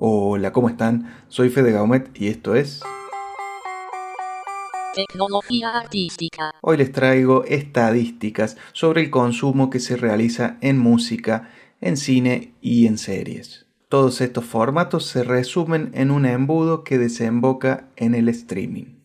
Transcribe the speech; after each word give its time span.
Hola, 0.00 0.52
¿cómo 0.52 0.68
están? 0.68 1.12
Soy 1.26 1.48
Fede 1.48 1.72
Gaumet 1.72 2.10
y 2.14 2.28
esto 2.28 2.54
es... 2.54 2.82
Tecnología 4.94 5.76
artística. 5.76 6.54
Hoy 6.60 6.76
les 6.76 6.92
traigo 6.92 7.42
estadísticas 7.42 8.56
sobre 8.72 9.00
el 9.00 9.10
consumo 9.10 9.70
que 9.70 9.80
se 9.80 9.96
realiza 9.96 10.56
en 10.60 10.78
música, 10.78 11.50
en 11.80 11.96
cine 11.96 12.54
y 12.60 12.86
en 12.86 12.96
series. 12.96 13.66
Todos 13.88 14.20
estos 14.20 14.44
formatos 14.44 15.04
se 15.04 15.24
resumen 15.24 15.90
en 15.94 16.12
un 16.12 16.26
embudo 16.26 16.84
que 16.84 16.96
desemboca 16.96 17.88
en 17.96 18.14
el 18.14 18.28
streaming. 18.28 18.97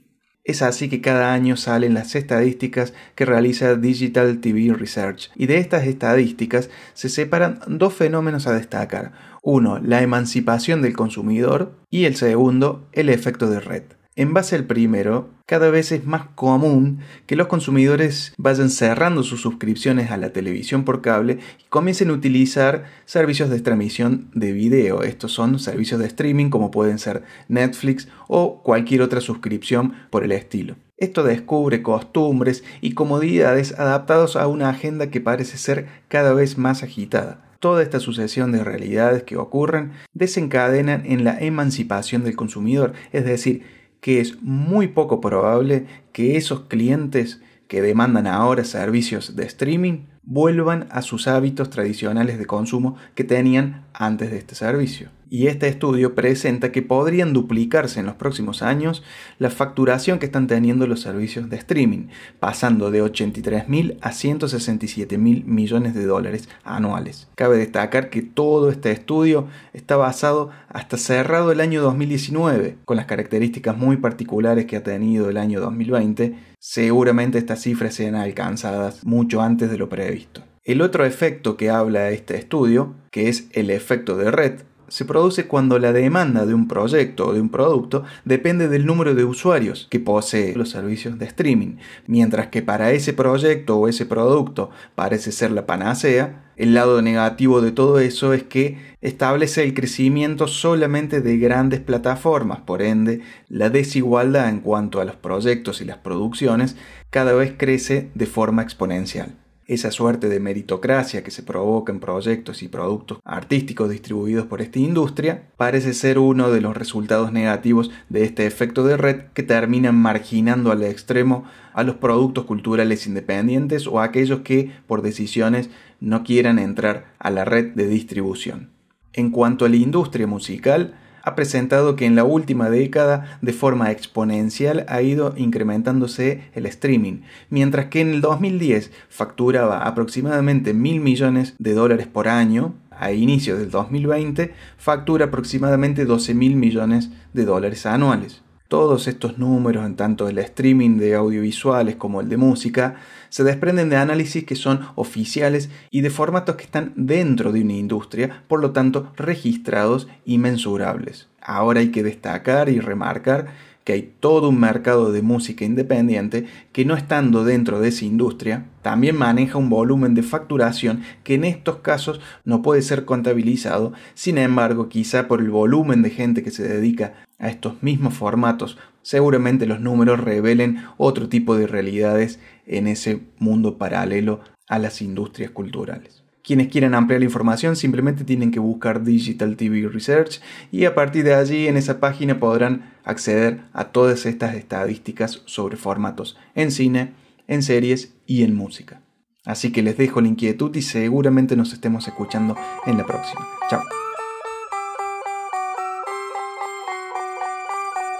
Es 0.45 0.61
así 0.61 0.89
que 0.89 0.99
cada 0.99 1.33
año 1.33 1.55
salen 1.55 1.93
las 1.93 2.15
estadísticas 2.15 2.93
que 3.15 3.23
realiza 3.23 3.75
Digital 3.75 4.41
TV 4.41 4.73
Research 4.73 5.31
y 5.35 5.45
de 5.45 5.57
estas 5.57 5.87
estadísticas 5.87 6.69
se 6.93 7.07
separan 7.07 7.59
dos 7.67 7.93
fenómenos 7.93 8.45
a 8.45 8.53
destacar. 8.53 9.13
Uno, 9.41 9.79
la 9.79 10.01
emancipación 10.01 10.81
del 10.81 10.97
consumidor 10.97 11.77
y 11.89 12.05
el 12.05 12.17
segundo, 12.17 12.89
el 12.91 13.07
efecto 13.07 13.49
de 13.49 13.61
red. 13.61 13.84
En 14.16 14.31
base 14.31 14.55
al 14.55 14.66
primero, 14.66 15.31
cada 15.48 15.72
vez 15.72 15.91
es 15.91 16.05
más 16.05 16.27
común 16.35 16.99
que 17.26 17.35
los 17.35 17.48
consumidores 17.48 18.35
vayan 18.38 18.70
cerrando 18.70 19.23
sus 19.23 19.41
suscripciones 19.41 20.12
a 20.12 20.17
la 20.17 20.31
televisión 20.31 20.84
por 20.84 21.02
cable 21.02 21.40
y 21.59 21.63
comiencen 21.70 22.12
a 22.12 22.13
utilizar 22.13 22.85
servicios 23.05 23.49
de 23.49 23.59
transmisión 23.59 24.30
de 24.35 24.52
video. 24.52 25.02
Estos 25.02 25.31
son 25.31 25.57
servicios 25.57 25.99
de 25.99 26.05
streaming 26.05 26.52
como 26.52 26.70
pueden 26.70 26.99
ser 26.99 27.23
Netflix 27.48 28.07
o 28.27 28.62
cualquier 28.62 29.02
otra 29.02 29.20
suscripción 29.20 29.95
por 30.12 30.23
el 30.23 30.32
estilo. 30.32 30.76
Esto 30.98 31.23
descubre 31.23 31.82
costumbres 31.82 32.63
y 32.82 32.93
comodidades 32.93 33.73
adaptados 33.80 34.35
a 34.35 34.45
una 34.48 34.70
agenda 34.70 35.09
que 35.09 35.21
parece 35.21 35.57
ser 35.57 35.88
cada 36.07 36.34
vez 36.34 36.59
más 36.59 36.84
agitada 36.84 37.49
toda 37.59 37.82
esta 37.82 38.02
sucesión 38.02 38.52
de 38.52 38.62
realidades 38.62 39.23
que 39.23 39.38
ocurren 39.38 39.93
desencadenan 40.13 41.05
en 41.05 41.23
la 41.23 41.40
emancipación 41.40 42.26
del 42.26 42.35
consumidor, 42.35 42.91
es 43.13 43.23
decir, 43.23 43.63
que 44.03 44.20
es 44.20 44.41
muy 44.41 44.90
poco 44.90 45.21
probable 45.21 45.85
que 46.12 46.35
esos 46.35 46.65
clientes 46.65 47.40
que 47.70 47.82
demandan 47.82 48.27
ahora 48.27 48.65
servicios 48.65 49.37
de 49.37 49.46
streaming 49.46 50.07
vuelvan 50.23 50.87
a 50.91 51.01
sus 51.01 51.26
hábitos 51.26 51.70
tradicionales 51.70 52.37
de 52.37 52.46
consumo 52.46 52.98
que 53.15 53.24
tenían 53.24 53.85
antes 53.93 54.29
de 54.29 54.40
este 54.40 54.55
servicio. 54.55 55.07
Y 55.34 55.48
este 55.48 55.67
estudio 55.67 56.13
presenta 56.13 56.71
que 56.71 56.84
podrían 56.84 57.34
duplicarse 57.34 57.99
en 57.99 58.05
los 58.05 58.13
próximos 58.13 58.62
años 58.62 59.01
la 59.40 59.49
facturación 59.49 60.20
que 60.20 60.27
están 60.27 60.45
teniendo 60.45 60.85
los 60.85 61.01
servicios 61.01 61.49
de 61.49 61.57
streaming, 61.57 62.09
pasando 62.40 62.91
de 62.91 63.01
83 63.01 63.67
mil 63.67 63.98
a 64.01 64.12
167 64.12 65.17
mil 65.17 65.44
millones 65.45 65.95
de 65.95 66.06
dólares 66.06 66.50
anuales. 66.63 67.29
Cabe 67.34 67.57
destacar 67.57 68.12
que 68.12 68.22
todo 68.22 68.69
este 68.69 68.91
estudio 68.91 69.47
está 69.73 69.95
basado 69.97 70.51
hasta 70.69 70.97
cerrado 70.97 71.51
el 71.51 71.62
año 71.62 71.81
2019, 71.81 72.78
con 72.85 72.97
las 72.97 73.07
características 73.07 73.75
muy 73.75 73.97
particulares 73.97 74.68
que 74.68 74.75
ha 74.75 74.84
tenido 74.84 75.31
el 75.31 75.38
año 75.38 75.59
2020. 75.62 76.35
Seguramente 76.59 77.40
estas 77.40 77.59
cifras 77.59 77.95
sean 77.95 78.13
alcanzadas 78.13 79.03
mucho 79.03 79.41
antes 79.41 79.72
de 79.72 79.79
lo 79.79 79.90
previsto. 79.90 80.44
El 80.63 80.81
otro 80.81 81.06
efecto 81.06 81.57
que 81.57 81.72
habla 81.72 82.12
este 82.12 82.38
estudio, 82.38 82.94
que 83.09 83.29
es 83.29 83.47
el 83.51 83.69
efecto 83.69 84.16
de 84.16 84.31
red, 84.31 84.62
se 84.94 85.06
produce 85.06 85.47
cuando 85.47 85.80
la 85.80 85.91
demanda 85.91 86.46
de 86.46 86.53
un 86.53 86.68
proyecto 86.68 87.25
o 87.25 87.34
de 87.34 87.41
un 87.41 87.50
producto 87.50 88.03
depende 88.25 88.68
del 88.68 88.86
número 88.86 89.16
de 89.16 89.24
usuarios 89.24 89.88
que 89.90 90.00
posee 90.00 90.56
los 90.56 90.69
servicios 90.69 91.18
de 91.18 91.25
streaming, 91.25 91.78
mientras 92.06 92.50
que 92.50 92.62
para 92.62 92.91
ese 92.91 93.12
proyecto 93.12 93.80
o 93.80 93.88
ese 93.88 94.06
producto 94.06 94.69
parece 94.94 95.31
ser 95.31 95.50
la 95.50 95.66
panacea, 95.66 96.44
el 96.58 96.75
lado 96.75 97.02
negativo 97.02 97.59
de 97.59 97.72
todo 97.72 97.97
eso 97.97 98.34
es 98.34 98.44
que 98.44 98.78
establece 99.02 99.64
el 99.64 99.74
crecimiento 99.74 100.46
solamente 100.46 101.22
de 101.22 101.40
grandes 101.40 101.80
plataformas, 101.80 102.59
por 102.62 102.84
ende 102.84 103.22
la 103.50 103.72
desigualdad 103.72 104.47
en 104.47 104.59
cuanto 104.59 105.02
a 105.02 105.06
los 105.06 105.16
proyectos 105.16 105.81
y 105.81 105.86
las 105.86 105.97
producciones 105.97 106.75
cada 107.09 107.34
vez 107.34 107.56
crece 107.58 108.12
de 108.14 108.28
forma 108.28 108.62
exponencial 108.62 109.43
esa 109.73 109.91
suerte 109.91 110.29
de 110.29 110.39
meritocracia 110.39 111.23
que 111.23 111.31
se 111.31 111.44
provoca 111.44 111.91
en 111.91 112.00
proyectos 112.00 112.63
y 112.63 112.67
productos 112.67 113.19
artísticos 113.23 113.89
distribuidos 113.89 114.45
por 114.45 114.61
esta 114.61 114.79
industria, 114.79 115.44
parece 115.57 115.94
ser 115.94 116.19
uno 116.19 116.51
de 116.51 116.61
los 116.61 116.75
resultados 116.75 117.31
negativos 117.31 117.91
de 118.09 118.23
este 118.23 118.45
efecto 118.45 118.84
de 118.84 118.97
red 118.97 119.22
que 119.34 119.44
termina 119.44 119.91
marginando 119.91 120.72
al 120.72 120.84
extremo 120.84 121.45
a 121.73 121.84
los 121.84 121.95
productos 121.95 122.45
culturales 122.45 123.07
independientes 123.07 123.88
o 123.88 124.00
a 124.00 124.06
aquellos 124.06 124.41
que, 124.41 124.72
por 124.88 125.01
decisiones, 125.01 125.69
no 126.00 126.23
quieran 126.23 126.59
entrar 126.59 127.13
a 127.19 127.29
la 127.29 127.45
red 127.45 127.73
de 127.73 127.88
distribución. 127.88 128.69
En 129.13 129.29
cuanto 129.29 129.66
a 129.66 129.69
la 129.69 129.75
industria 129.75 130.28
musical, 130.28 130.95
ha 131.23 131.35
presentado 131.35 131.95
que 131.95 132.06
en 132.06 132.16
la 132.16 132.25
última 132.25 132.69
década 132.69 133.39
de 133.41 133.53
forma 133.53 133.91
exponencial 133.91 134.85
ha 134.89 135.01
ido 135.01 135.34
incrementándose 135.38 136.44
el 136.53 136.66
streaming, 136.66 137.22
mientras 137.50 137.88
que 137.88 138.01
en 138.01 138.09
el 138.09 138.22
2010 138.22 138.91
facturaba 139.09 139.88
aproximadamente 139.88 140.73
mil 140.73 141.00
millones 141.00 141.56
de 141.57 141.73
dólares 141.73 142.07
por 142.07 142.28
año, 142.28 142.75
a 142.91 143.11
inicios 143.11 143.59
del 143.59 143.72
2020 143.72 144.53
factura 144.78 145.25
aproximadamente 145.25 146.06
12 146.06 146.34
mil 146.35 146.56
millones 146.56 147.09
de 147.34 147.45
dólares 147.45 147.85
anuales. 147.85 148.44
Todos 148.73 149.07
estos 149.07 149.38
números, 149.38 149.85
en 149.85 149.95
tanto 149.95 150.28
el 150.28 150.39
streaming 150.39 150.97
de 150.97 151.13
audiovisuales 151.13 151.95
como 151.95 152.22
el 152.22 152.28
de 152.28 152.38
música, 152.38 152.95
se 153.29 153.44
desprenden 153.44 153.91
de 153.91 153.97
análisis 153.97 154.45
que 154.45 154.56
son 154.56 154.79
oficiales 154.95 155.69
y 155.91 156.01
de 156.01 156.09
formatos 156.09 156.56
que 156.56 156.63
están 156.63 156.91
dentro 156.95 157.51
de 157.51 157.61
una 157.61 157.73
industria, 157.73 158.41
por 158.47 158.61
lo 158.61 158.72
tanto 158.72 159.11
registrados 159.16 160.07
y 160.25 160.39
mensurables. 160.39 161.28
Ahora 161.39 161.81
hay 161.81 161.91
que 161.91 162.01
destacar 162.01 162.67
y 162.67 162.79
remarcar 162.79 163.53
que 163.84 163.94
hay 163.94 164.13
todo 164.19 164.50
un 164.50 164.59
mercado 164.59 165.11
de 165.11 165.22
música 165.22 165.66
independiente 165.66 166.47
que 166.72 166.84
no 166.84 166.95
estando 166.95 167.44
dentro 167.44 167.79
de 167.79 167.90
esa 167.90 168.05
industria, 168.05 168.66
también 168.81 169.16
maneja 169.17 169.57
un 169.57 169.69
volumen 169.69 170.16
de 170.16 170.23
facturación 170.23 171.03
que 171.23 171.35
en 171.35 171.44
estos 171.44 171.78
casos 171.78 172.22
no 172.44 172.61
puede 172.61 172.81
ser 172.81 173.05
contabilizado, 173.05 173.94
sin 174.13 174.38
embargo 174.38 174.90
quizá 174.90 175.28
por 175.28 175.41
el 175.41 175.51
volumen 175.51 176.01
de 176.01 176.09
gente 176.09 176.41
que 176.44 176.51
se 176.51 176.67
dedica 176.67 177.13
a 177.44 177.50
estos 177.50 177.84
mismos 177.84 178.14
formatos, 178.14 178.78
seguramente 179.02 179.66
los 179.66 179.81
números 179.81 180.20
revelen 180.20 180.86
otro 180.98 181.28
tipo 181.28 181.58
de 181.58 181.68
realidades 181.68 182.40
en 182.66 182.88
ese 182.88 183.20
mundo 183.38 183.78
paralelo 183.78 184.40
a 184.70 184.80
las 184.80 185.02
industrias 185.02 185.52
culturales. 185.52 186.24
Quienes 186.42 186.70
quieran 186.70 186.94
ampliar 186.94 187.20
la 187.20 187.26
información 187.26 187.76
simplemente 187.76 188.24
tienen 188.24 188.52
que 188.52 188.59
buscar 188.59 189.03
Digital 189.03 189.58
TV 189.58 189.88
Research 189.90 190.42
y 190.72 190.86
a 190.86 190.96
partir 190.96 191.26
de 191.26 191.36
allí 191.36 191.68
en 191.68 191.76
esa 191.76 192.00
página 192.00 192.40
podrán 192.40 192.94
acceder 193.03 193.62
a 193.74 193.86
todas 193.86 194.26
estas 194.26 194.56
estadísticas 194.56 195.42
sobre 195.46 195.76
formatos 195.76 196.38
en 196.56 196.72
cine, 196.72 197.14
en 197.48 197.62
series 197.62 198.14
y 198.26 198.44
en 198.44 198.56
música. 198.56 199.02
Así 199.46 199.74
que 199.74 199.84
les 199.84 199.98
dejo 199.98 200.22
la 200.22 200.30
inquietud 200.30 200.74
y 200.76 200.82
seguramente 200.82 201.58
nos 201.58 201.74
estemos 201.74 202.08
escuchando 202.08 202.56
en 202.86 202.98
la 202.98 203.06
próxima. 203.06 203.46
Chao. 203.70 203.82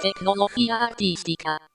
Tecnología 0.04 0.84
artística. 0.84 1.73